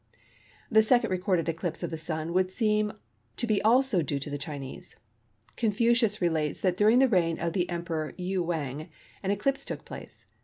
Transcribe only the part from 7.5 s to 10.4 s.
the Emperor Yew Wang an eclipse took place.